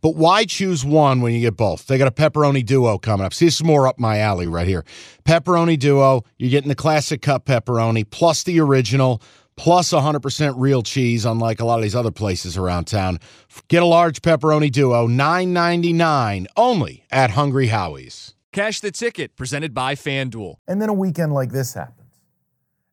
[0.00, 1.86] But why choose one when you get both?
[1.86, 3.34] They got a pepperoni duo coming up.
[3.34, 4.84] See, this is more up my alley right here.
[5.24, 9.22] Pepperoni duo, you're getting the classic cup pepperoni plus the original
[9.56, 13.18] plus 100% real cheese, unlike a lot of these other places around town.
[13.66, 18.34] Get a large pepperoni duo, $9.99 only at Hungry Howie's.
[18.52, 20.56] Cash the ticket presented by FanDuel.
[20.66, 21.98] And then a weekend like this happens.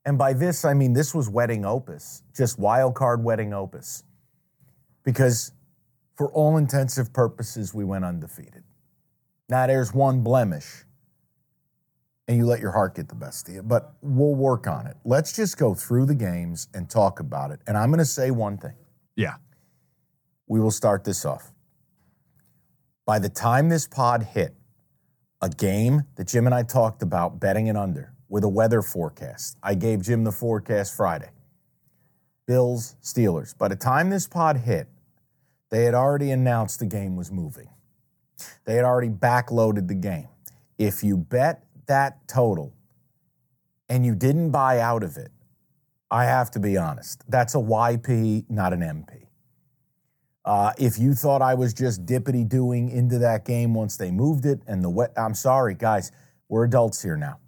[0.06, 4.04] And by this, I mean this was wedding opus, just wild card wedding opus.
[5.04, 5.52] Because
[6.16, 8.64] for all intensive purposes, we went undefeated.
[9.50, 10.86] Now there's one blemish,
[12.28, 14.98] and you let your heart get the best of you, but we'll work on it.
[15.04, 17.60] Let's just go through the games and talk about it.
[17.68, 18.74] And I'm going to say one thing.
[19.16, 19.36] Yeah.
[20.48, 21.52] We will start this off.
[23.06, 24.56] By the time this pod hit,
[25.42, 29.58] a game that Jim and I talked about betting it under with a weather forecast.
[29.62, 31.30] I gave Jim the forecast Friday.
[32.48, 33.56] Bills, Steelers.
[33.56, 34.88] By the time this pod hit,
[35.76, 37.68] they had already announced the game was moving.
[38.64, 40.30] They had already backloaded the game.
[40.78, 42.74] If you bet that total
[43.90, 45.32] and you didn't buy out of it,
[46.10, 49.28] I have to be honest, that's a YP, not an MP.
[50.46, 54.46] Uh, if you thought I was just dippity doing into that game once they moved
[54.46, 56.10] it and the wet, I'm sorry, guys,
[56.48, 57.40] we're adults here now.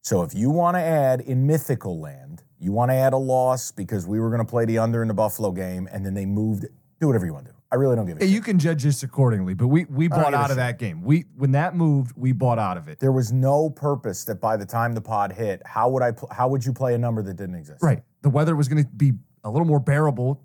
[0.00, 3.72] So if you want to add in mythical land, you want to add a loss
[3.72, 6.24] because we were going to play the under in the Buffalo game and then they
[6.24, 7.57] moved it, do whatever you want to do.
[7.70, 8.30] I really don't give a shit.
[8.30, 11.02] You can judge this accordingly, but we we bought out of that game.
[11.02, 12.98] We when that moved, we bought out of it.
[12.98, 16.30] There was no purpose that by the time the pod hit, how would I pl-
[16.32, 17.82] how would you play a number that didn't exist?
[17.82, 18.02] Right.
[18.22, 19.12] The weather was going to be
[19.44, 20.40] a little more bearable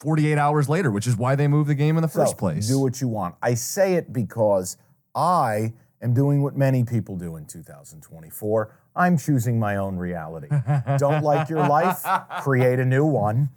[0.00, 2.68] 48 hours later, which is why they moved the game in the first So, place.
[2.68, 3.36] Do what you want.
[3.42, 4.76] I say it because
[5.14, 5.72] I
[6.02, 8.74] am doing what many people do in 2024.
[8.94, 10.48] I'm choosing my own reality.
[10.98, 12.04] Don't like your life?
[12.42, 13.50] Create a new one.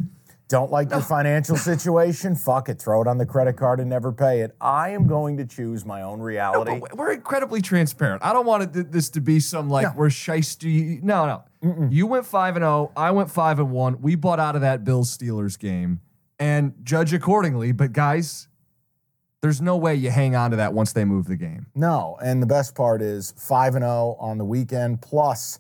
[0.50, 2.36] Don't like your financial situation?
[2.36, 2.80] Fuck it.
[2.82, 4.56] Throw it on the credit card and never pay it.
[4.60, 6.80] I am going to choose my own reality.
[6.80, 8.24] but we're incredibly transparent.
[8.26, 9.94] I don't want it, this to be some like No.
[9.96, 11.02] we're shisty.
[11.02, 11.26] No,
[11.62, 11.88] no.
[11.90, 12.92] You went five and zero.
[12.98, 14.02] I went five and one.
[14.02, 16.00] We bought out of that Bills Steelers game
[16.40, 17.72] and judge accordingly.
[17.72, 18.48] But guys,
[19.42, 21.68] there's no way you hang on to that once they move the game.
[21.76, 25.60] No, and the best part is 5 and 0 on the weekend plus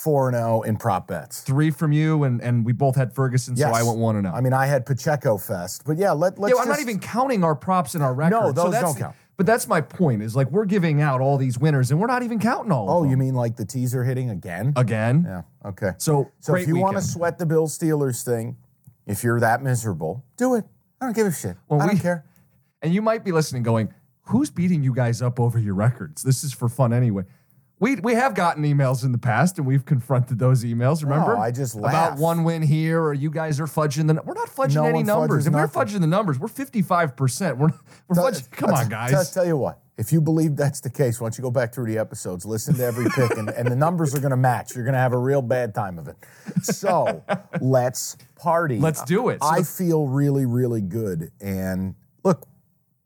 [0.00, 1.42] 4 and 0 in prop bets.
[1.42, 4.34] Three from you, and and we both had Ferguson, so I went one and zero.
[4.34, 7.44] I mean, I had Pacheco Fest, but yeah, let, let's yeah, I'm not even counting
[7.44, 8.30] our props and our record.
[8.30, 9.16] No, those that's don't count.
[9.36, 10.22] But that's my point.
[10.22, 12.90] Is like we're giving out all these winners, and we're not even counting all.
[12.90, 13.08] Oh, of them.
[13.08, 14.72] Oh, you mean like the teaser hitting again?
[14.76, 15.24] again?
[15.26, 15.42] Yeah.
[15.68, 15.92] Okay.
[15.98, 18.56] So, So if you want to sweat the Bill Steelers thing,
[19.06, 20.64] if you're that miserable, do it.
[21.00, 21.56] I don't give a shit.
[21.68, 22.24] Well, I don't we- care.
[22.82, 23.92] and you might be listening, going,
[24.24, 26.22] "Who's beating you guys up over your records?
[26.22, 27.24] This is for fun anyway."
[27.80, 31.02] We we have gotten emails in the past, and we've confronted those emails.
[31.02, 31.36] Remember?
[31.36, 34.20] I just about one win here, or you guys are fudging the.
[34.22, 35.46] We're not fudging No any numbers.
[35.46, 37.56] If we're fudging the numbers, we're fifty five percent.
[37.56, 37.70] We're
[38.06, 38.50] we're Tell- fudging.
[38.50, 39.10] Come on, guys.
[39.10, 41.74] Tell, tell you what, if you believe that's the case, why don't you go back
[41.74, 44.74] through the episodes, listen to every pick, and, and the numbers are going to match.
[44.74, 46.16] You're going to have a real bad time of it.
[46.62, 47.24] So
[47.62, 48.78] let's party.
[48.78, 49.38] Let's do it.
[49.40, 51.32] I feel really, really good.
[51.40, 52.46] And look,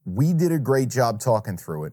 [0.05, 1.93] we did a great job talking through it.